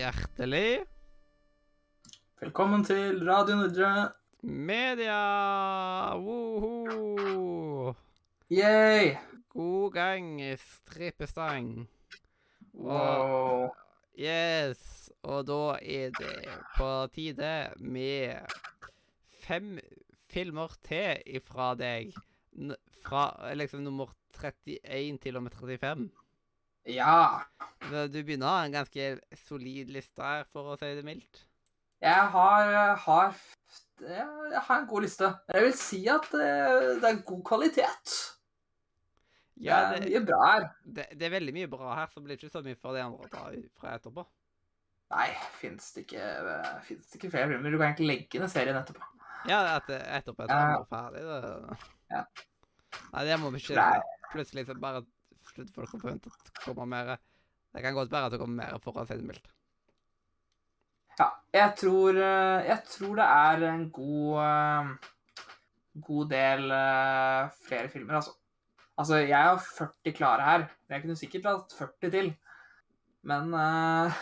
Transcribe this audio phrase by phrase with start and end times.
[0.00, 0.80] Hjertelig
[2.40, 4.12] Velkommen til Radio Nordre.
[4.42, 6.16] media!
[6.16, 7.92] Woho!
[8.50, 9.16] Yay!
[9.52, 11.88] God gang, strippestang.
[12.72, 13.68] Wow.
[14.16, 18.40] Yes, og da er det på tide med
[19.44, 19.78] fem
[20.32, 22.14] filmer til ifra deg.
[23.04, 26.08] Fra liksom nummer 31 til og med 35.
[26.88, 27.44] Ja.
[27.80, 29.12] Du begynner å ha en ganske
[29.46, 31.44] solid liste her, for å si det mildt.
[32.00, 33.40] Jeg har, har
[34.00, 35.28] Jeg har en god liste.
[35.52, 38.14] Jeg vil si at eh, det er god kvalitet.
[39.60, 40.68] Ja, det er mye bra her.
[40.84, 43.02] det, det er veldig mye bra her, så blir det ikke så mye for de
[43.04, 43.42] andre å ta
[43.76, 44.24] fra etterpå.
[45.10, 45.26] Nei,
[45.58, 47.74] fins det ikke, eh, finnes det ikke flere filmer?
[47.74, 49.04] Du kan egentlig legge ned serien etterpå.
[49.50, 51.24] Ja, etterpå er den det ferdig.
[51.28, 51.78] Det.
[52.14, 52.24] Ja.
[53.10, 54.00] Nei, det må vi ikke Nei.
[54.30, 55.02] Plutselig så bare
[55.50, 57.16] slutter folk å forvente at det kommer mer.
[57.70, 59.18] Det kan godt være at det kommer mer, for å si.
[61.20, 64.92] Ja, jeg tror, eh, jeg tror det er en god eh,
[66.06, 68.36] god del eh, flere filmer, altså.
[69.00, 70.64] Altså, jeg har 40 klare her.
[70.90, 72.26] Jeg kunne sikkert hatt 40 til.
[73.24, 74.12] Men uh,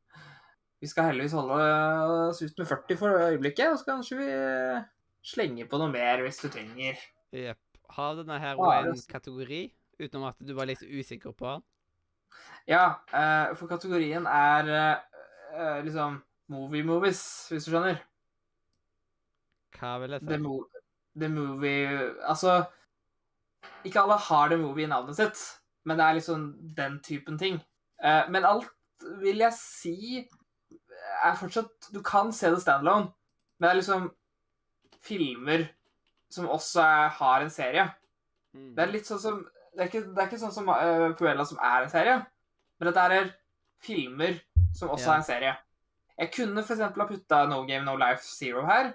[0.80, 1.58] vi skal heldigvis holde
[2.30, 4.28] oss ut med 40 for øyeblikket, og så kanskje vi
[5.34, 6.96] slenge på noe mer hvis du trenger.
[7.36, 7.60] Jepp.
[7.92, 9.62] Har denne her en kategori,
[10.00, 11.66] utenom at du var litt usikker på den?
[12.68, 14.72] Ja, uh, for kategorien er
[15.54, 16.20] uh, liksom
[16.52, 18.00] movie movies, hvis du skjønner.
[19.78, 20.42] Hva vil jeg The, si?
[20.42, 20.58] mo
[21.18, 21.86] the movie
[22.26, 22.64] Altså,
[23.84, 25.40] ikke alle har The Movie i navnet sitt,
[25.84, 27.60] men det er liksom den typen ting.
[28.04, 28.68] Uh, men alt
[29.22, 29.98] vil jeg si
[31.22, 33.12] er fortsatt Du kan se det standalone,
[33.58, 34.08] men det er liksom
[35.02, 35.68] filmer
[36.30, 37.86] som også er, har en serie.
[38.52, 38.74] Mm.
[38.76, 39.38] Det er litt sånn som
[39.78, 42.14] Det er ikke, det er ikke sånn som uh, Cruella som er en serie,
[42.80, 43.28] men dette er
[43.86, 44.40] filmer
[44.74, 45.52] som også er en serie.
[46.18, 48.90] Jeg kunne eksempel ha putta No Game No Life Zero her,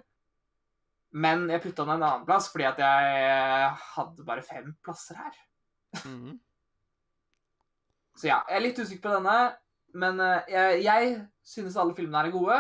[1.15, 5.37] men jeg putta den en annen plass fordi at jeg hadde bare fem plasser her.
[6.03, 6.39] Mhm.
[8.19, 9.37] Så ja, jeg er litt usikker på denne,
[9.97, 11.13] men eh, jeg, jeg
[11.47, 12.59] synes alle filmene er gode.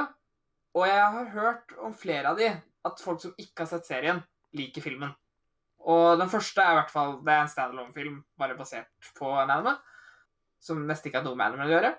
[0.73, 2.47] Og jeg har hørt om flere av de
[2.87, 4.23] at folk som ikke har sett serien,
[4.57, 5.11] liker filmen.
[5.83, 9.51] Og den første er i hvert fall det er en standalone-film bare basert på en
[9.51, 9.75] anime.
[10.63, 11.93] Som nesten ikke har noe med anime å gjøre.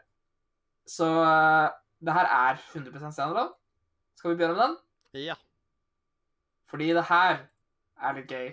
[0.88, 1.68] Så eh,
[2.04, 3.52] det her er 100 standalone.
[4.16, 4.76] Skal vi begynne med den?
[5.28, 5.36] Ja.
[6.70, 7.42] Fordi det her
[8.00, 8.48] er litt gøy.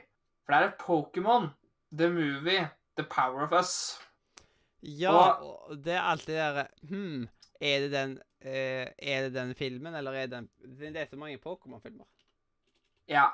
[0.46, 1.50] For det er Pokémon,
[1.96, 2.66] The Movie,
[3.00, 3.74] The Power of Us.
[4.82, 7.28] Ja, Og- det er alltid der Hm,
[7.62, 10.50] er det den eh, Er det den filmen, eller er det den
[10.80, 12.06] Det er så mange Pokémon-filmer.
[13.08, 13.28] Ja.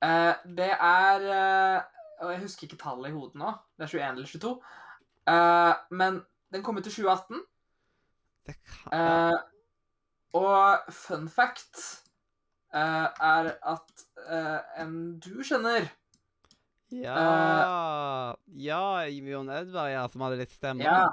[0.00, 1.80] Eh, det er eh,
[2.24, 3.52] Og jeg husker ikke tallet i hodet nå.
[3.76, 4.52] Det er 21 eller 22.
[5.30, 6.20] Uh, men
[6.52, 7.40] den kom ut i 2018.
[8.46, 9.38] Det kan Eh,
[10.38, 11.80] og fun fact
[12.74, 15.88] eh, er at eh, en du kjenner
[16.94, 20.86] Ja Ja, Jon Edvard, ja, som hadde litt stemme.
[20.86, 21.06] Ja.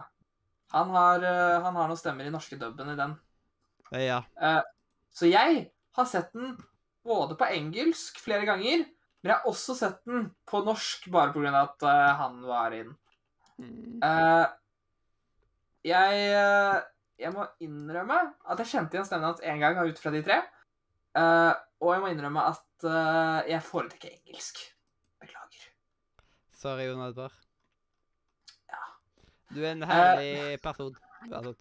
[0.73, 3.15] Han har, eh, han har noen stemmer i norske dubben i den.
[3.95, 4.23] Ja.
[4.41, 4.61] Eh,
[5.13, 5.67] så jeg
[5.97, 6.57] har sett den
[7.07, 8.85] både på engelsk flere ganger,
[9.21, 11.53] men jeg har også sett den på norsk bare pga.
[11.63, 12.93] at uh, han var inn.
[13.57, 14.03] Mm.
[14.05, 14.43] Eh,
[15.89, 16.77] jeg, uh,
[17.17, 20.41] jeg må innrømme at jeg kjente igjen stemmen hans én gang ut fra de tre.
[21.17, 22.85] Og jeg må innrømme at
[23.49, 24.59] jeg foretrekker engelsk.
[25.23, 25.63] Beklager.
[26.53, 27.33] Sorry, Jon Edvard.
[28.69, 28.83] Ja.
[29.49, 30.93] Du er en herlig person.
[31.25, 31.57] Du er sånn.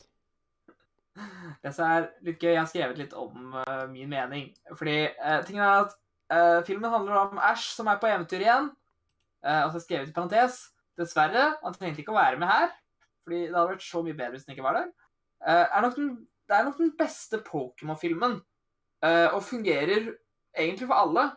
[1.62, 4.50] Det som er litt gøy, jeg har skrevet litt om uh, min mening.
[4.76, 5.94] Fordi uh, tingen er at
[6.32, 8.72] uh, filmen handler om Ash som er på eventyr igjen.
[9.46, 10.56] Og så skrevet i parentes
[10.98, 12.70] Dessverre, han trengte ikke å være med her.
[13.22, 14.88] Fordi det hadde vært så mye bedre hvis han ikke var der.
[15.46, 16.08] Er den,
[16.48, 18.40] det er nok den beste Pokémon-filmen.
[19.04, 20.08] og fungerer
[20.56, 21.28] egentlig for alle.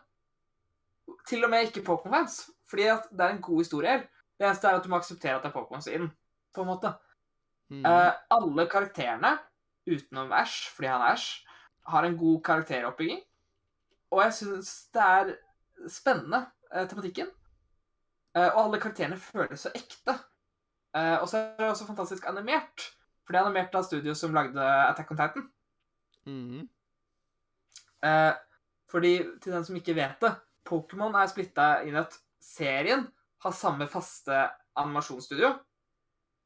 [1.28, 2.40] Til og med ikke Pokémon-fans.
[2.66, 4.02] Fordi at det er en god historie her.
[4.40, 6.10] Det eneste er at du må akseptere at det er Pokémon sin,
[6.56, 6.94] på en måte.
[7.70, 7.86] Mm.
[7.86, 9.36] Alle karakterene,
[9.90, 11.44] utenom Ash, fordi han er Ash,
[11.90, 13.20] har en god karakteroppbygging.
[14.10, 15.34] Og jeg syns det er
[15.90, 17.30] spennende, eh, tematikken.
[18.36, 20.16] Eh, og alle karakterene føles så ekte.
[20.94, 22.90] Eh, og så er det også fantastisk animert.
[23.24, 25.48] For det er animert av studio som lagde Attack on Titan.
[26.26, 26.68] Mm.
[28.04, 28.32] Eh,
[28.90, 30.32] fordi, til den som ikke vet det,
[30.66, 33.06] Pokémon er splitta inn i at serien
[33.44, 34.36] har samme faste
[34.78, 35.52] animasjonsstudio.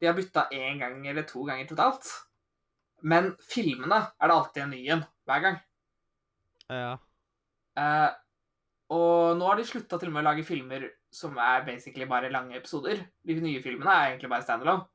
[0.00, 2.10] De har bytta én gang eller to ganger totalt.
[3.04, 5.58] Men filmene er det alltid en ny en hver gang.
[6.72, 6.94] Ja.
[7.76, 8.10] Eh,
[8.94, 12.32] og nå har de slutta til og med å lage filmer som er basically bare
[12.32, 13.02] lange episoder.
[13.24, 14.88] De nye filmene er egentlig bare standalone.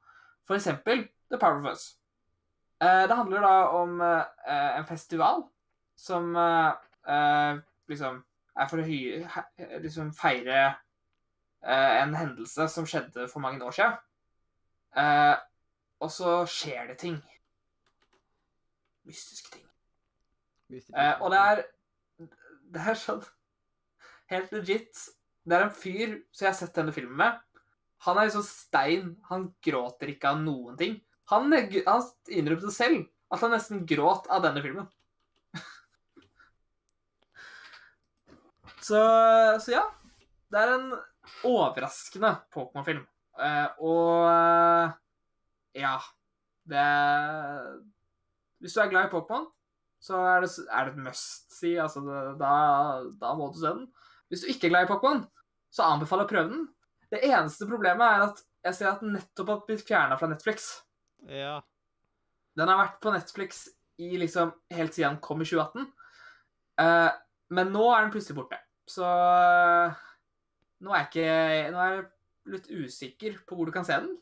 [0.47, 1.85] For eksempel The Power of Us.
[2.81, 5.43] Eh, det handler da om eh, en festival
[5.99, 7.59] som eh,
[7.91, 8.21] liksom
[8.59, 10.61] er for å hy he- liksom feire
[11.61, 13.99] eh, en hendelse som skjedde for mange år siden.
[14.97, 15.35] Eh,
[15.99, 17.19] og så skjer det ting.
[19.09, 19.65] Mystiske ting.
[20.69, 21.63] Eh, og det er
[22.69, 23.23] Det er sånn
[24.33, 24.93] Helt legit.
[25.41, 27.39] Det er en fyr som jeg har sett denne filmen med.
[28.05, 29.15] Han er liksom stein.
[29.31, 30.99] Han gråter ikke av noen ting.
[31.33, 34.85] Han, han innrømte selv at han nesten gråt av denne filmen.
[38.87, 39.01] så,
[39.61, 39.83] så ja.
[40.49, 40.87] Det er en
[41.49, 43.03] overraskende Pokémon-film.
[43.39, 44.87] Eh, og eh,
[45.79, 45.93] ja
[46.67, 46.85] Det
[48.59, 49.47] Hvis du er glad i Pokémon,
[50.03, 51.75] så er det, er det et must-see.
[51.79, 52.51] Altså, det- da,
[53.21, 53.87] da må du se den.
[54.29, 55.23] Hvis du ikke er glad i Pokémon,
[55.71, 56.67] så anbefaler jeg å prøve den.
[57.09, 60.69] Det eneste problemet er at jeg ser at den nettopp har blitt fjerna fra Netflix.
[61.27, 61.59] Ja.
[62.57, 63.67] Den har vært på Netflix
[63.99, 65.87] i liksom helt siden den kom i 2018.
[66.79, 67.11] Uh,
[67.55, 68.59] men nå er den plutselig borte.
[68.89, 69.95] Så uh,
[70.79, 72.05] nå er jeg ikke Nå er jeg
[72.49, 74.13] litt usikker på hvor du kan se den.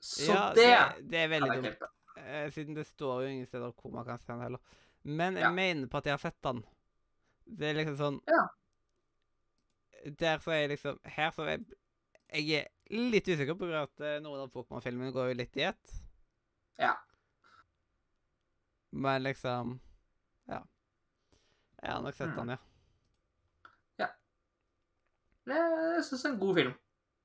[0.00, 1.88] Så ja, det, det, det er veldig dumt.
[2.26, 4.60] Eh, siden det står jo ingen steder hvor man kan se den heller.
[5.04, 5.46] Men Ja.
[5.48, 6.64] jeg mener på at jeg har sett den.
[7.46, 8.48] Det er liksom sånn Ja.
[10.18, 11.64] Der så er jeg liksom Her så er jeg
[12.32, 15.56] Jeg er litt usikker på grunn av at eh, noen av Pokémon-filmene går jo litt
[15.56, 15.92] i ett.
[16.78, 16.94] Ja.
[18.92, 19.80] Men liksom
[20.48, 20.62] Ja.
[21.82, 22.36] Jeg har nok sett Mm.
[22.36, 22.56] den, ja.
[23.98, 24.08] Ja.
[25.46, 26.74] Jeg syns jeg er en god film.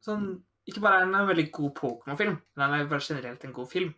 [0.02, 3.54] Sånn, ikke bare er den en veldig god Pokémon-film, men den er bare generelt en
[3.54, 3.94] god film.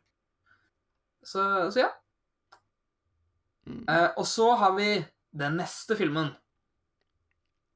[1.27, 1.43] Så,
[1.73, 1.91] så ja.
[3.67, 3.83] Mm.
[3.91, 4.89] Eh, og så har vi
[5.35, 6.31] den neste filmen.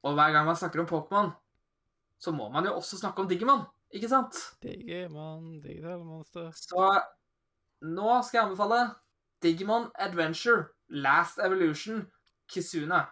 [0.07, 1.31] Og hver gang man snakker om Pokémon,
[2.19, 4.37] så må man jo også snakke om Digimon, ikke sant?
[4.63, 6.51] Digimon, digital monster.
[6.55, 6.87] Så
[7.81, 8.81] nå skal jeg anbefale
[9.43, 12.05] Digimon Adventure Last Evolution
[12.49, 13.03] Kizuna.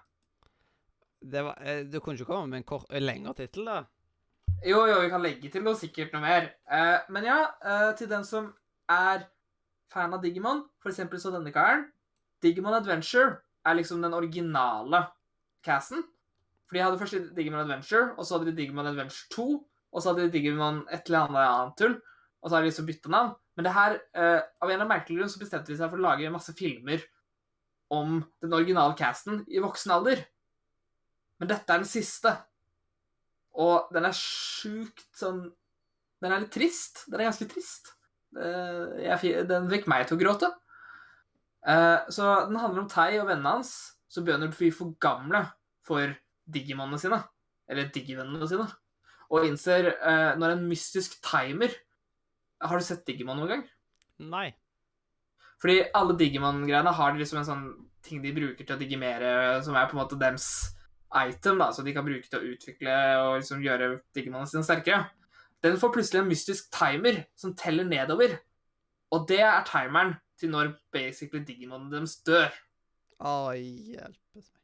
[1.19, 3.83] Det var, eh, du kunne ikke komme med en kort, eh, lengre tittel, da?
[4.65, 6.47] Jo, jo, vi kan legge til noe sikkert noe mer.
[6.71, 8.53] Eh, men ja, eh, til den som
[8.89, 9.27] er
[9.93, 11.87] fan av Digimon, for eksempel så denne karen,
[12.43, 15.03] Digimon Adventure er liksom den originale
[15.65, 16.03] casten.
[16.69, 19.47] For de hadde først Digimon Adventure, og så hadde de Digimon Adventure 2,
[19.89, 21.95] og så hadde de Digimon et eller annet annet tull,
[22.39, 23.33] og så har de liksom bytta navn.
[23.57, 26.05] Men det her, eh, av en eller merkelig grunn, så bestemte de seg for å
[26.05, 27.01] lage masse filmer
[27.91, 30.21] om den originale casten i voksen alder.
[31.39, 32.35] Men dette er den siste.
[33.59, 35.49] Og den er sjukt sånn
[36.19, 37.05] Den er litt trist.
[37.07, 37.93] Den er ganske trist.
[38.37, 40.51] Eh, jeg, den fikk meg til å gråte.
[41.67, 43.73] Eh, så den handler om Tei og vennene hans
[44.09, 45.43] som begynner å bli for gamle
[45.85, 46.13] for
[46.49, 47.21] digimonene sine.
[47.69, 48.67] Eller digivennene sine.
[49.29, 51.75] Og innser eh, når en mystisk timer
[52.59, 53.61] Har du sett Digimon noen gang?
[54.31, 54.47] Nei.
[55.61, 57.61] Fordi alle Digimon-greiene har liksom en sånn
[58.03, 59.29] ting de bruker til å digimere,
[59.63, 60.47] som er på en måte dems
[61.09, 65.07] item, da, så de kan bruke til å utvikle og liksom gjøre Digimonene sine sterkere.
[65.63, 68.37] Den får plutselig en mystisk timer som teller nedover.
[69.11, 72.53] Og det er timeren til når basically digimonene deres dør.
[73.19, 74.55] Å, hjelpes meg.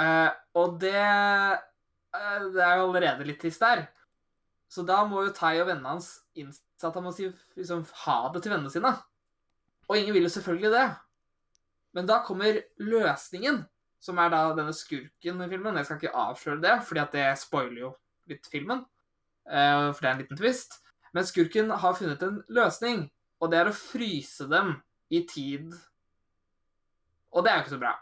[0.00, 3.84] Uh, og det uh, Det er jo allerede litt trist der.
[4.70, 7.26] Så da må jo Tai og vennene hans innse at han må si
[7.58, 8.94] liksom, ha det til vennene sine.
[9.90, 10.86] Og ingen vil jo selvfølgelig det.
[11.98, 13.64] Men da kommer løsningen,
[14.00, 15.76] som er da denne skurken i filmen.
[15.76, 17.90] Jeg skal ikke avsløre det, fordi at det spoiler jo
[18.30, 18.84] litt filmen.
[19.48, 20.78] Eh, for det er en liten twist.
[21.16, 23.06] Men skurken har funnet en løsning,
[23.42, 24.76] og det er å fryse dem
[25.10, 25.74] i tid.
[27.34, 27.94] Og det er jo ikke så bra.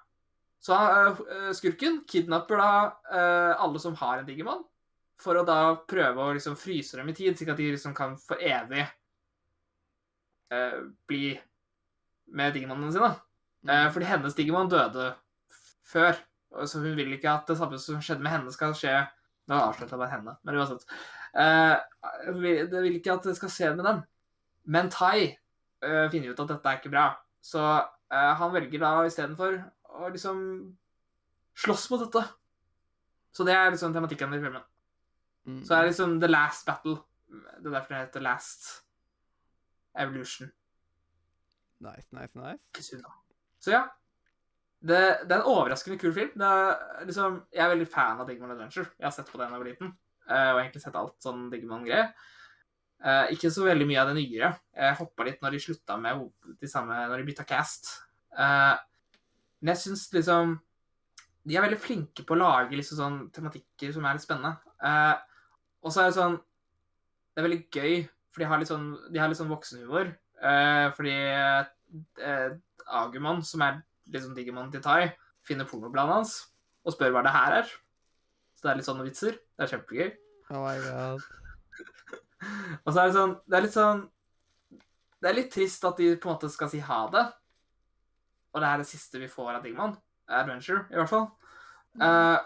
[0.65, 4.65] Så øh, skurken kidnapper da øh, alle som har en Digimon,
[5.19, 8.17] for å da prøve å liksom fryse dem i tid, slik at de liksom kan
[8.23, 8.87] for evig
[11.09, 11.35] bli
[12.33, 13.11] med Digimonene sine.
[13.69, 15.13] Eh, fordi hennes Digimon døde
[15.89, 16.17] før,
[16.65, 19.01] så hun vil ikke at det samme som skjedde med henne, skal skje
[19.49, 20.83] Nå avslutta jeg bare henne, men uansett.
[21.35, 21.77] Eh,
[22.41, 24.03] vi- det vil ikke at det skal skje med dem.
[24.65, 25.37] Men Tai
[25.83, 27.07] øh, finner ut at dette er ikke bra,
[27.43, 27.63] så
[28.13, 29.59] øh, han velger da istedenfor
[29.99, 30.41] å liksom
[31.59, 32.25] slåss mot dette.
[33.33, 34.63] Så det er liksom tematikken i filmen.
[35.47, 35.63] Mm.
[35.65, 36.97] Så er liksom The Last Battle.
[37.29, 38.69] Det er derfor det heter Last
[39.99, 40.51] Evolution.
[41.81, 42.69] Nice, nice, nice.
[43.61, 43.85] Så ja.
[44.81, 46.31] Det, det er en overraskende kul film.
[46.39, 48.87] Det er, liksom, jeg er veldig fan av Digmar Adventure.
[48.99, 49.93] Jeg har sett på det da jeg var liten.
[50.29, 52.13] Eh, og egentlig sett alt sånn Digimon-greier.
[52.99, 54.49] Uh, ikke så veldig mye av det nyere.
[54.75, 56.25] Jeg hoppa litt når de slutta med
[56.59, 57.93] de samme, når de bytta cast.
[58.35, 58.75] Uh,
[59.61, 60.57] men jeg syns liksom
[61.49, 64.55] De er veldig flinke på å lage liksom sånn tematikker som er litt spennende.
[64.85, 65.17] Eh,
[65.83, 67.97] og så er det sånn Det er veldig gøy,
[68.33, 70.13] for de har litt sånn, de har litt sånn voksenhumor.
[70.39, 72.49] Eh, fordi eh,
[72.99, 73.81] Agumon, som er
[74.11, 75.13] liksom Digimon til Tai,
[75.47, 76.39] finner pornobladet hans
[76.85, 77.71] og spør hva det her er.
[78.57, 79.39] Så det er litt sånne vitser.
[79.59, 80.11] Det er kjempegøy.
[80.55, 81.25] Oh my god.
[82.85, 84.03] Og så er det sånn Det er litt sånn
[85.19, 87.25] Det er litt trist at de på en måte skal si ha det.
[88.55, 89.97] Og det er det siste vi får av Digman.
[90.29, 91.27] Adventure, i hvert fall.
[91.99, 92.39] Eh,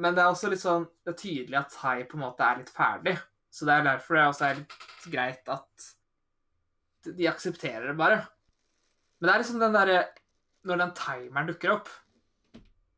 [0.00, 2.60] men det er også litt sånn Det er tydelig at Tai på en måte er
[2.60, 3.14] litt ferdig.
[3.54, 4.74] Så det er derfor det også er litt
[5.12, 5.86] greit at
[7.06, 8.18] de aksepterer det bare.
[9.20, 10.00] Men det er liksom den derre
[10.66, 11.88] Når den timeren dukker opp,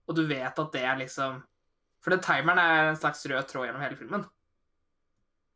[0.09, 1.43] og du vet at det er liksom
[2.02, 4.26] For den timeren er en slags rød tråd gjennom hele filmen.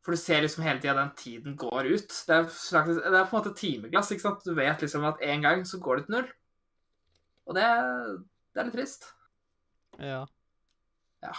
[0.03, 2.15] For du ser liksom hele tida den tiden går ut.
[2.27, 4.11] Det er, slags, det er på en måte timeglass.
[4.11, 4.43] ikke sant?
[4.43, 6.29] Du vet liksom at en gang så går det til null.
[7.47, 7.67] Og det,
[8.51, 9.07] det er litt trist.
[10.01, 10.25] Ja.
[11.23, 11.37] Ja.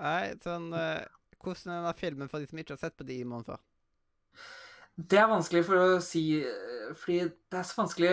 [0.00, 1.04] Nei, sånn uh,
[1.44, 3.60] Hvordan er denne filmen for de som ikke har sett på Digimon før?
[4.96, 8.12] Det er vanskelig for å si, eh, fordi det er så vanskelig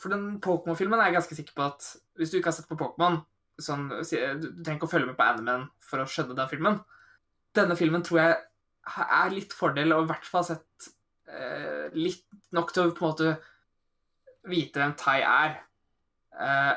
[0.00, 1.88] For den Pokémon-filmen er jeg ganske sikker på at
[2.18, 3.20] hvis du ikke har sett på Pokémon
[3.64, 6.80] sånn, Du trenger ikke å følge med på animen for å skjønne den filmen.
[7.56, 8.36] Denne filmen tror jeg
[9.02, 10.88] er litt fordel, og i hvert fall sett
[11.30, 12.24] eh, litt
[12.56, 13.34] nok til å på en måte
[14.50, 15.60] vite hvem Tai er.
[16.32, 16.74] Eh,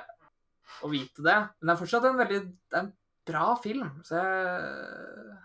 [0.83, 1.37] og vite det.
[1.57, 2.39] Men det er fortsatt en veldig
[2.81, 2.91] en
[3.25, 5.41] bra film, så jeg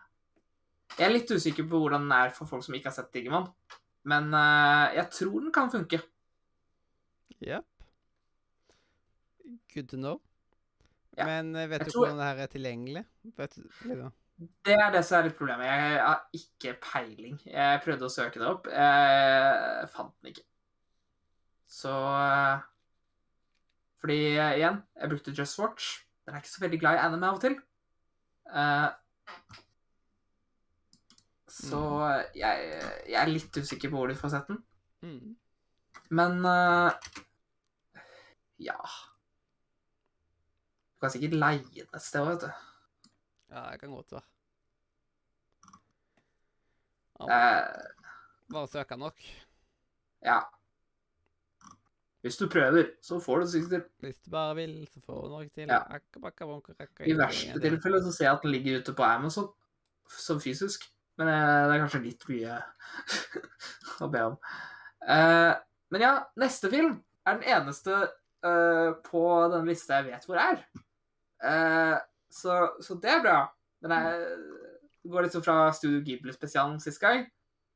[0.99, 3.47] Jeg er litt usikker på hvordan den er for folk som ikke har sett Digimon.
[4.11, 6.01] Men eh, jeg tror den kan funke.
[7.41, 7.65] Jepp.
[9.73, 10.21] Good to know.
[11.19, 13.05] Ja, Men eh, vet jeg du hvordan det her er tilgjengelig?
[13.39, 13.65] Vet du?
[14.65, 15.67] Det er det som er litt problemet.
[15.69, 17.41] Jeg har ikke peiling.
[17.45, 18.71] Jeg prøvde å søke det opp.
[18.73, 20.47] Jeg fant den ikke.
[21.71, 22.63] Så eh,
[24.01, 25.91] Fordi eh, igjen, jeg brukte Just Watch.
[26.25, 27.59] Den er ikke så veldig glad i anime av og til.
[28.51, 28.89] Eh,
[31.51, 31.83] så
[32.39, 32.73] jeg,
[33.11, 34.63] jeg er litt usikker på hvor du får sett den.
[35.05, 35.37] Mm.
[36.17, 37.13] Men eh,
[38.61, 38.79] ja
[41.01, 42.51] Du kan sikkert leie den et sted òg, vet du.
[43.55, 44.27] Ja, det kan godt være.
[47.25, 48.11] Eh,
[48.53, 49.23] bare søke nok.
[50.29, 50.43] ja.
[52.21, 53.87] Hvis du prøver, så får du det sikkert.
[54.05, 55.73] Hvis du bare vil, så får du noe til.
[55.73, 55.79] Ja.
[55.89, 58.93] Akka, bakka, bonka, akka, I verste er tilfelle så ser jeg at den ligger ute
[58.93, 59.49] på Amazon
[60.05, 60.85] som fysisk.
[61.17, 62.61] Men eh, det er kanskje litt mye
[64.05, 64.37] å be om.
[65.09, 65.55] Eh,
[65.97, 68.05] men ja, neste film er den eneste
[68.41, 69.21] Uh, på
[69.53, 70.63] denne lista jeg vet hvor er.
[71.45, 71.97] Eh,
[72.31, 73.39] så, så det er bra.
[73.81, 74.25] Men jeg
[75.03, 77.25] det går liksom fra Studio Ghibli-spesialen sist gang,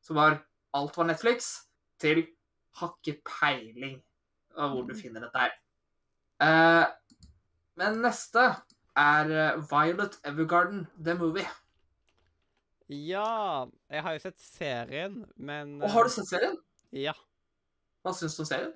[0.05, 0.43] som var
[0.77, 1.65] alt var Netflix,
[2.01, 2.27] til
[2.81, 3.97] hakke peiling
[4.59, 5.55] av hvor du finner dette her.
[6.43, 6.85] Uh,
[7.81, 8.43] men neste
[8.95, 11.49] er eh, Violet Evergarden, The Movie.
[12.93, 16.55] Ja, jeg har jo sett serien, men Og har du sett serien?
[16.95, 17.17] Ja.
[18.05, 18.75] Hva syns du om serien?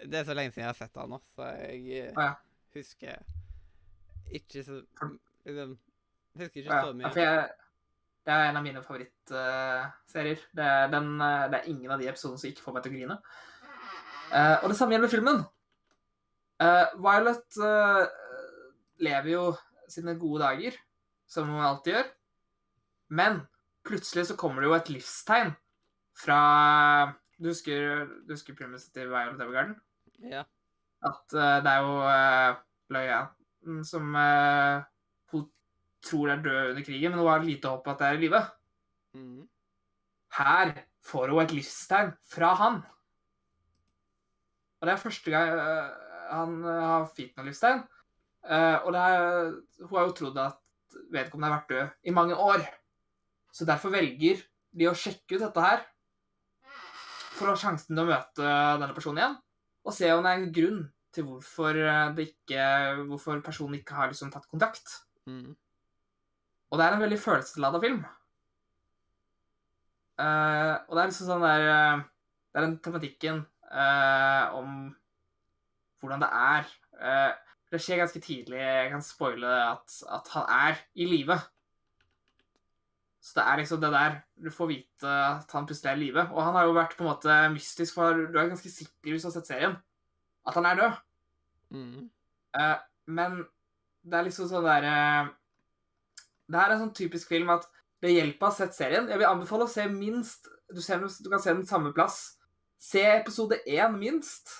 [0.00, 2.32] Det er så lenge siden jeg har sett den nå, så jeg ah, ja.
[2.78, 3.12] husker
[4.32, 4.80] ikke så
[5.44, 5.76] liksom,
[6.34, 6.80] Husker ikke ja.
[6.82, 7.10] så Ja, mye.
[7.12, 7.48] for jeg,
[8.26, 10.40] det er en av mine favorittserier.
[10.56, 12.92] det, er den, eh, det er ingen av de episodene som ikke får meg til
[12.92, 13.18] å grine.
[14.34, 15.42] Uh, og det samme gjelder filmen.
[16.64, 17.58] Eh, Violet
[19.04, 19.42] lever jo
[19.90, 20.78] sine gode dager,
[21.30, 22.08] som hun alltid gjør.
[23.14, 23.38] Men
[23.86, 25.52] plutselig så kommer det jo et livstegn
[26.18, 26.40] fra
[27.38, 29.76] Du husker, du husker til Violet Evergarden?
[30.24, 30.42] Ja.
[31.04, 32.60] At det er jo uh,
[32.94, 33.22] Løya
[33.86, 34.84] som eh,
[35.32, 35.46] hun
[36.04, 38.42] tror er død under krigen, men hun har lite håp at det er i live.
[39.14, 39.44] Mm.
[40.38, 42.82] Her får hun et livstegn fra han.
[44.80, 45.92] Og det er første gang eh,
[46.28, 47.78] han eh, har fått noe livstegn.
[48.44, 49.52] Eh, og det er,
[49.86, 52.66] hun har jo trodd at vedkommende har vært død i mange år.
[53.54, 54.42] Så derfor velger
[54.74, 55.86] de å sjekke ut dette her
[57.34, 59.38] for å ha sjansen til å møte denne personen igjen.
[59.84, 60.82] Og se om det er en grunn
[61.14, 62.64] til hvorfor, eh, det ikke,
[63.08, 64.98] hvorfor personen ikke har liksom tatt kontakt.
[65.30, 65.54] Mm.
[66.70, 68.04] Og det er en veldig følelsesladet film.
[70.14, 72.02] Uh, og det er liksom sånn der eh,
[72.54, 74.68] Det er den tematikken uh, om
[75.98, 76.68] hvordan det er.
[77.00, 77.32] Uh,
[77.74, 78.60] det skjer ganske tidlig.
[78.62, 81.38] Jeg kan spoile at, at han er i live.
[83.24, 86.26] Så det er liksom det der Du får vite at han plutselig er i live.
[86.30, 89.26] Og han har jo vært på en måte mystisk, for du er ganske sikker hvis
[89.26, 89.78] du har sett serien,
[90.44, 90.98] at han er død.
[91.74, 92.10] Mm.
[92.54, 93.38] Uh, men
[94.04, 95.30] det er liksom sånn der uh,
[96.46, 97.64] Det her er en sånn typisk film at
[98.04, 99.08] det hjelper å ha sett serien.
[99.08, 102.36] Jeg vil anbefale å se minst Du, ser, du kan se den samme plass.
[102.80, 104.50] Se episode én minst.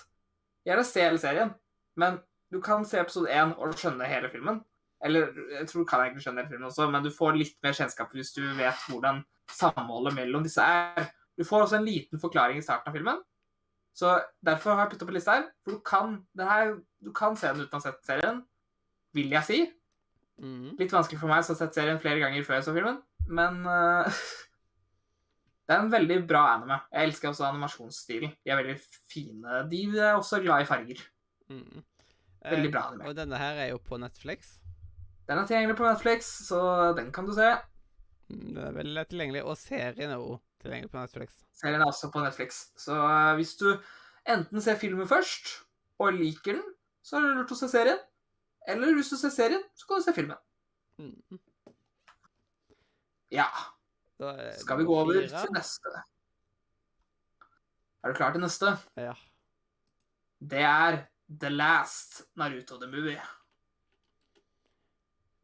[0.65, 1.51] Gjerne se hele serien,
[1.99, 2.17] men
[2.53, 4.63] du kan se episode én og skjønne hele filmen.
[5.05, 7.75] Eller jeg tror du kan egentlig skjønne hele filmen også, men du får litt mer
[7.77, 11.11] kjennskap hvis du vet hvordan samholdet mellom disse er.
[11.37, 13.21] Du får også en liten forklaring i starten av filmen.
[13.95, 14.11] Så
[14.43, 15.47] derfor har jeg puttet på lista her.
[15.63, 18.41] For du kan, den her, du kan se den uten å ha sett serien,
[19.15, 19.59] vil jeg si.
[20.43, 20.73] Mm.
[20.79, 22.97] Litt vanskelig for meg som har sett serien flere ganger før jeg så filmen,
[23.31, 24.09] men uh,
[25.65, 26.75] Det er en veldig bra anime.
[26.93, 28.35] Jeg elsker også animasjonsstilen.
[28.45, 28.75] De er veldig
[29.09, 29.63] fine.
[29.71, 30.99] De er også glad i farger.
[31.49, 31.79] Mm.
[32.45, 33.07] Veldig Eh, bra anime.
[33.09, 34.59] Og denne her er jo på Netflix.
[35.25, 36.59] Den er tilgjengelig på Netflix, så
[36.97, 37.55] den kan du se.
[38.29, 41.37] Det Den er lett tilgjengelig, og serien er jo tilgjengelig på Netflix.
[41.55, 42.59] Serien er også på Netflix.
[42.81, 43.69] Så eh, hvis du
[44.33, 45.53] enten ser filmen først
[46.01, 46.65] og liker den,
[47.05, 48.01] så er det lurt å se serien.
[48.67, 50.41] Eller hvis du ser serien, så kan du se filmen.
[50.97, 51.39] Mm.
[53.35, 53.47] Ja.
[54.57, 55.41] Skal vi gå over fire.
[55.45, 56.03] til neste?
[58.03, 58.75] Er du klar til neste?
[59.01, 59.13] Ja.
[60.39, 61.01] Det er
[61.41, 63.21] The Last Naruto the Movie.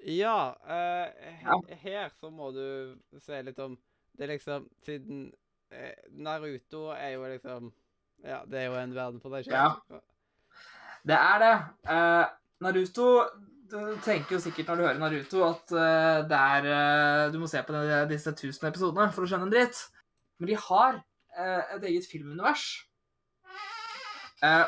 [0.02, 1.76] Ja, uh, her, Ja.
[1.76, 3.78] her så må du se litt om
[4.18, 5.22] Det er liksom Siden
[5.72, 7.72] eh, Naruto er jo liksom
[8.24, 9.56] Ja, det er jo en verden for deg selv.
[9.58, 10.02] Ja.
[11.08, 11.56] Det er det.
[11.90, 12.26] Eh,
[12.62, 13.08] Naruto
[13.72, 17.50] Du tenker jo sikkert når du hører Naruto, at eh, det er eh, Du må
[17.50, 19.86] se på denne, disse tusen episodene for å skjønne en dritt.
[20.40, 21.02] Men de har
[21.32, 22.66] et eget filmunivers.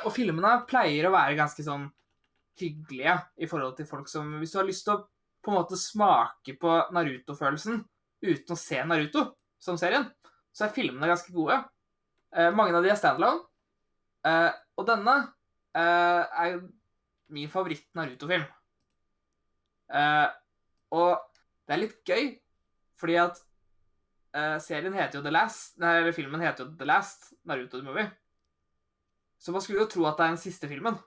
[0.05, 1.89] Og filmene pleier å være ganske sånn
[2.61, 5.01] hyggelige i forhold til folk som Hvis du har lyst til å
[5.43, 7.81] på en måte smake på Naruto-følelsen
[8.23, 9.27] uten å se Naruto
[9.61, 10.05] som serien,
[10.53, 11.57] så er filmene ganske gode.
[12.35, 13.45] Eh, mange av de er standalone.
[14.27, 15.15] Eh, og denne
[15.75, 16.59] eh, er
[17.33, 18.45] min favoritt-Naruto-film.
[19.93, 20.27] Eh,
[20.93, 21.11] og
[21.67, 22.29] det er litt gøy,
[22.99, 23.39] fordi at
[24.37, 27.87] eh, serien heter jo The Last Nei, eller filmen heter jo The Last Naruto the
[27.87, 28.09] Movie.
[29.39, 30.99] Så man skulle jo tro at det er den siste filmen.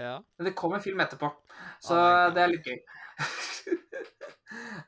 [0.00, 0.16] Ja.
[0.38, 1.28] Men det kom en film etterpå,
[1.84, 2.78] så Oh det er litt gøy.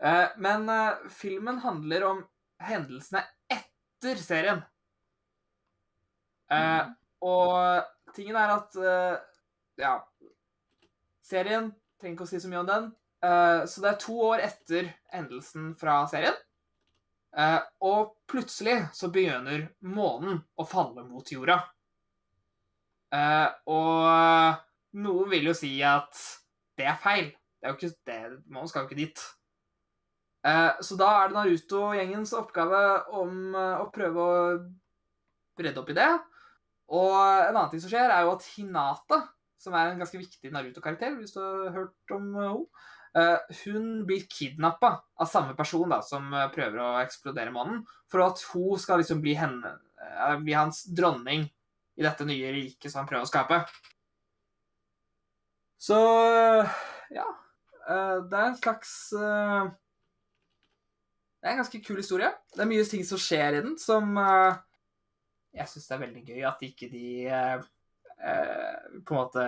[0.01, 2.22] Eh, Men eh, filmen handler om
[2.62, 4.62] hendelsene etter serien.
[6.51, 6.96] Eh, Mhm.
[7.22, 8.75] Og tingen er at
[9.79, 10.01] Ja.
[11.22, 11.70] Serien
[12.01, 12.88] trenger ikke å si så mye om den.
[13.68, 16.35] Så det er to år etter hendelsen fra serien.
[17.81, 21.61] Og plutselig så begynner månen å falle mot jorda.
[23.66, 24.59] Og
[24.98, 26.18] noen vil jo si at
[26.77, 27.31] det er feil.
[27.61, 29.22] Det er jo ikke det, Månen skal jo ikke dit.
[30.42, 32.83] Eh, så da er det Naruto-gjengens oppgave
[33.14, 34.38] om eh, å prøve å
[35.62, 36.11] redde opp i det.
[36.92, 39.20] Og en annen ting som skjer, er jo at Hinata,
[39.62, 44.26] som er en ganske viktig Naruto-karakter, hvis du har hørt om eh, henne, hun blir
[44.26, 49.20] kidnappa av samme person da, som prøver å eksplodere månen, for at hun skal liksom
[49.22, 49.76] bli, henne,
[50.42, 51.44] bli hans dronning
[51.92, 53.61] i dette nye riket som han prøver å skape.
[55.76, 56.00] Så
[57.12, 57.28] ja.
[57.83, 59.70] Det er en slags eh,
[61.42, 62.28] Det er en ganske kul historie.
[62.55, 64.55] Det er mye ting som skjer i den, som uh,
[65.59, 67.64] jeg syns er veldig gøy at ikke de uh,
[68.22, 69.46] uh, på en måte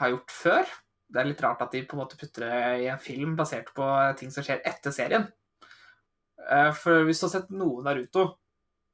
[0.00, 0.72] har gjort før.
[1.12, 3.68] Det er litt rart at de på en måte putter det i en film basert
[3.76, 5.28] på ting som skjer etter serien.
[6.80, 8.24] For hvis du har sett noe Naruto,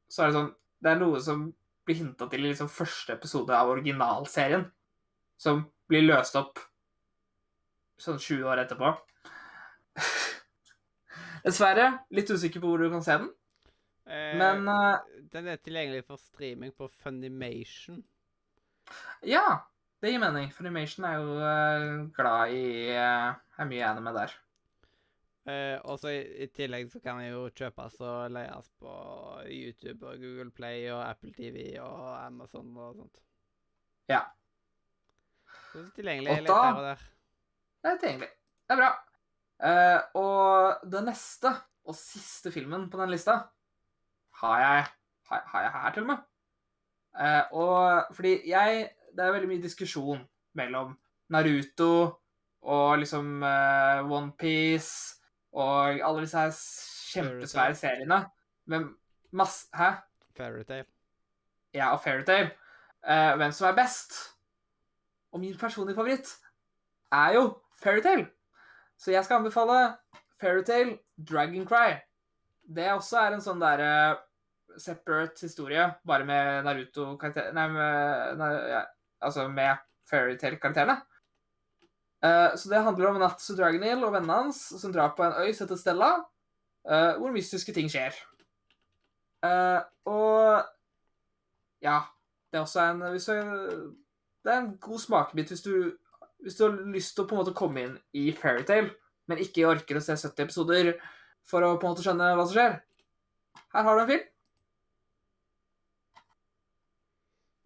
[0.08, 0.50] så er det sånn
[0.84, 1.46] Det er noe som
[1.86, 4.66] blir hinta til i liksom første episode av originalserien,
[5.40, 6.60] som blir løst opp
[8.00, 8.92] sånn 20 år etterpå.
[11.42, 13.30] Dessverre litt usikker på hvor du kan se den,
[14.06, 14.98] Eh, men uh,
[15.32, 18.02] Den er tilgjengelig for streaming på Funimation.
[19.22, 19.62] Ja,
[20.02, 20.50] det gir mening.
[20.52, 22.64] Funimation er jo uh, glad i
[22.96, 24.34] uh, Er mye anime der.
[25.42, 28.92] Eh, og så i, i tillegg så kan den jo kjøpes og leies på
[29.50, 33.18] YouTube og Google Play og Apple TV og Amazon og sånt.
[34.10, 34.20] Ja.
[35.72, 37.02] Så det er tilgjengelig Og litt her og der.
[37.82, 38.30] Det er tilgjengelig.
[38.62, 38.92] Det er bra.
[39.62, 41.52] Eh, og den neste
[41.86, 43.36] og siste filmen på den lista
[44.42, 44.86] har jeg,
[45.28, 46.24] har, har jeg her, til og med.
[47.20, 50.20] Eh, og fordi jeg Det er veldig mye diskusjon
[50.56, 50.94] mellom
[51.28, 52.22] Naruto
[52.62, 55.18] og liksom uh, OnePiece
[55.52, 56.52] og alle disse her
[57.12, 58.22] kjempesvære seriene
[58.64, 58.86] Men
[59.30, 59.90] masse Hæ?
[60.36, 60.84] Fairytale.
[61.74, 62.50] Ja, og Fairytale.
[63.04, 64.12] Uh, hvem som er best.
[65.32, 66.28] Og min personlige favoritt
[67.12, 68.26] er jo Fairytale.
[69.02, 69.78] Så jeg skal anbefale
[70.38, 71.96] Fairytale Dragon Cry.
[72.62, 74.18] Det også er en sånn derre
[74.80, 78.84] separate historie, bare med Naruto-karakterene Nei, med, nei, ja,
[79.26, 81.00] altså med Fairytale-karakterene.
[82.22, 85.50] Uh, så det handler om Natsu Dragonhill og vennene hans som drar på en øy
[85.50, 86.12] som heter Stella,
[86.86, 88.14] uh, hvor mystiske ting skjer.
[89.42, 90.62] Uh, og
[91.82, 91.98] ja,
[92.52, 93.18] det er også en du,
[94.46, 95.74] Det er en god smakebit hvis du,
[96.42, 98.92] hvis du har lyst til å på en måte komme inn i Fairytale,
[99.30, 100.92] men ikke orker å se 70 episoder
[101.46, 102.78] for å på en måte skjønne hva som skjer.
[103.72, 104.28] Her har du en film.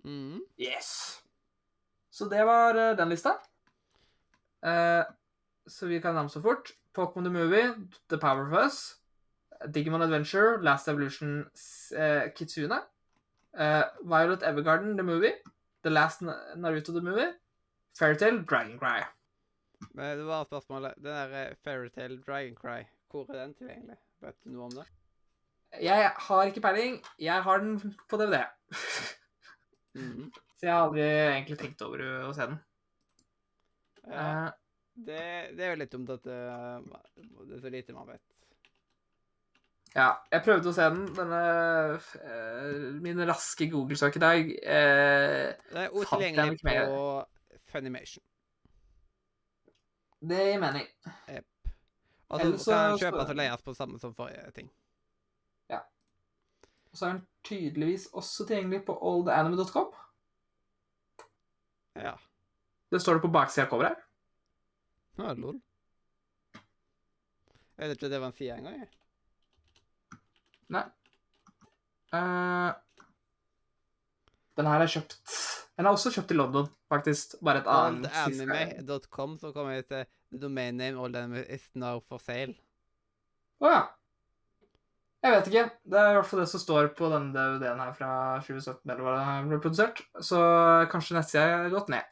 [0.07, 0.43] Mm.
[0.61, 0.91] Yes.
[2.15, 3.35] Så det var eh, den lista.
[4.63, 5.03] Eh,
[5.67, 6.71] så vi kan navne så fort.
[6.97, 7.75] Pokémon the Movie,
[8.09, 8.97] The Power of Us,
[9.69, 11.45] Digimon Adventure, Last Evolution
[11.97, 12.79] eh, Kitsune,
[13.59, 15.35] eh, Violet Evergarden The Movie,
[15.83, 17.33] The Last Naruto The Movie,
[17.99, 19.05] Fairytale, Dragon Cry.
[19.95, 23.97] Men det var spørsmålet Den der eh, Fairytale Dragon Cry, hvor er den tilgjengelig?
[24.21, 24.87] Vet du noe om det?
[25.83, 27.01] Jeg har ikke peiling.
[27.19, 28.45] Jeg har den på DVD.
[29.95, 30.33] Mhm.
[30.57, 32.59] Så jeg har aldri egentlig tenkt over å se den.
[34.07, 34.51] Ja, uh,
[34.97, 35.21] det,
[35.57, 36.37] det er jo litt dumt at det,
[37.17, 38.37] det er så lite man vet.
[39.97, 41.07] Ja, jeg prøvde å se den.
[41.17, 41.41] Denne
[41.97, 46.77] uh, Min raske Google-søk i dag uh, Det er utilgjengelig på
[47.77, 48.25] Funimation.
[50.21, 50.87] Det gir mening.
[51.29, 51.43] Altså,
[52.29, 54.73] Og så kan så- den kjøpes og leies på samme som forrige ting.
[56.97, 59.91] Og så er den tydeligvis også tilgjengelig på oldanime.com.
[61.97, 62.15] Ja.
[62.91, 64.07] Det står det på baksida av coveret her.
[65.19, 65.59] Ja, lol.
[67.77, 68.79] Jeg vet ikke det var en side engang.
[68.81, 68.89] jeg.
[70.73, 70.83] Nei.
[72.17, 72.73] Eh,
[74.57, 75.17] den her er kjøpt
[75.77, 77.35] Den er også kjøpt i London, faktisk.
[77.45, 82.23] Bare et annet Oldanime.com, så kommer jeg til the domain name oldanime is now for
[82.23, 82.57] sale.
[83.61, 83.83] Å ja.
[85.27, 85.65] Jeg vet ikke.
[85.85, 88.11] Det er i hvert fall det som står på denne DVD-en her fra
[88.47, 90.03] 2017, eller hva det ble produsert.
[90.23, 90.41] Så
[90.93, 92.09] kanskje nettsida har gått ned.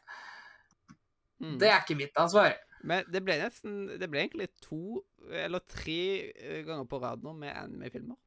[1.41, 1.57] Mm.
[1.61, 2.57] Det er ikke mitt ansvar.
[2.85, 5.01] Men det ble nesten Det ble egentlig to
[5.33, 6.01] eller tre
[6.37, 8.17] eh, ganger på rad nå med anime-filmer.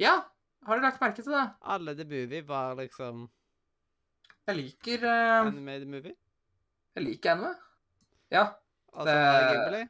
[0.00, 0.20] Ja,
[0.66, 1.44] har du lagt merke til det?
[1.74, 3.28] Alle The Movie var liksom
[4.48, 6.14] Jeg liker uh, anime The Movie.
[6.96, 7.54] Jeg liker anime.
[8.30, 8.44] Ja.
[8.92, 9.82] Og så var det Ghibli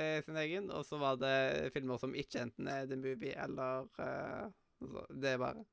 [0.00, 3.84] eh, sin egen, og så var det filmer som ikke enten er The Movie eller
[3.84, 5.64] altså, Det er bare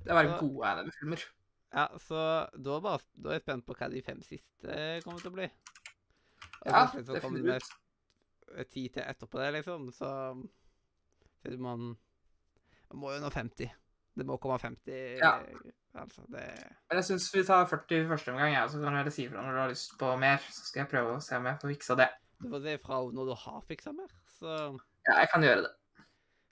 [0.00, 1.24] Det er bare Så- gode anime-filmer.
[1.74, 2.20] Ja, så
[2.58, 5.44] da, bare, da er jeg spent på hva de fem siste kommer til å bli.
[6.60, 7.68] Og Ja, det med definitivt.
[8.72, 10.10] ti til etterpå det, liksom, så
[11.42, 11.96] så man,
[12.90, 13.70] man må jo nå 50.
[14.18, 15.36] Det må komme 50, Ja.
[15.94, 16.22] altså.
[16.28, 16.42] Det
[16.90, 19.42] Men jeg syns vi tar 40 i første omgang, ja, så kan dere si ifra
[19.44, 20.38] når du har lyst på mer.
[20.50, 22.08] Så skal jeg prøve å se om jeg får fiksa det.
[22.42, 24.56] Du får si ifra når du har fiksa mer, så
[25.06, 25.72] Ja, jeg kan gjøre det.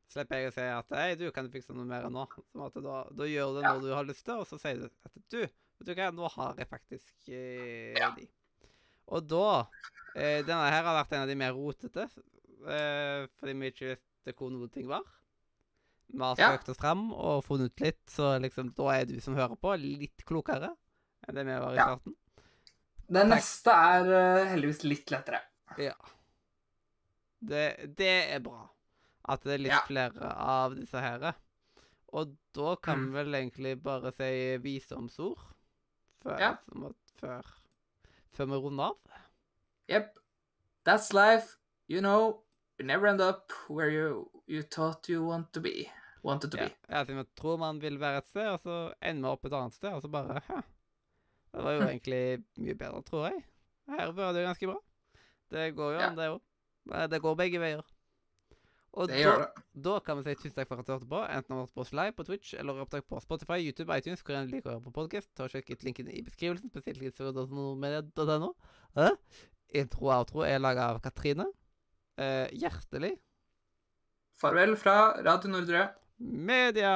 [0.09, 2.25] slipper jeg å si at hei, du kan fikse noe mer enn nå.
[2.55, 2.71] Da,
[3.13, 3.73] da gjør du det Ja.
[3.75, 6.31] når du har lyst til, og så sier du at du, vet du hva, nå
[6.33, 8.29] har jeg faktisk eh, de.
[9.09, 9.67] Og da
[10.15, 12.09] eh, Denne her har vært en av de mer rotete,
[12.67, 15.03] eh, fordi vi ikke visste hvor noen ting var.
[16.09, 19.37] Vi har søkt oss fram og funnet ut litt, så liksom da er du som
[19.37, 20.71] hører på, litt klokere
[21.29, 22.15] enn det vi var i starten.
[23.09, 23.35] Den Takk.
[23.35, 25.41] neste er uh, heldigvis litt lettere.
[25.81, 25.95] Ja.
[27.41, 28.65] Det, det er bra.
[29.29, 29.83] At det er litt Ja.
[29.87, 31.35] flere av disse her.
[32.17, 33.07] Og da kan Mm.
[33.07, 35.39] vi vel egentlig bare si visdomsord
[36.23, 36.57] før, Ja.
[37.21, 37.43] før,
[38.33, 38.97] før vi runder av.
[39.91, 40.19] Yep.
[40.85, 41.57] That's life.
[41.89, 42.43] You know,
[42.79, 45.91] you never end up where you, you thought you want to be.
[46.29, 46.75] Wanted to Ja, be.
[46.93, 49.53] ja, så vi tror man vil være et sted, og så ender man opp et
[49.57, 50.61] annet sted, og så bare Hæ.
[51.55, 51.89] Det var jo Hm.
[51.89, 53.45] egentlig mye bedre, tror jeg.
[53.89, 54.81] Her var det jo ganske bra.
[55.51, 56.11] Det går jo Ja.
[56.11, 56.41] an, det òg.
[57.11, 57.83] Det går begge veier.
[58.93, 59.83] Og Det da, gjør det.
[59.85, 61.21] Da kan vi si tusen takk for at du hørte på.
[61.29, 64.35] Enten har vært på oss live på Twitch eller opptak på Spotify, YouTube, iTunes, hvor
[64.37, 65.29] enn du liker å høre på podkast.
[65.53, 66.71] Sjekk ut linken i beskrivelsen.
[66.71, 68.55] Spesielt littsurd.no.
[69.75, 71.47] Intro og outro er laga av Katrine.
[72.19, 73.19] Eh, hjertelig
[74.41, 75.95] Farvel fra Radio Nordre.
[76.21, 76.89] Media!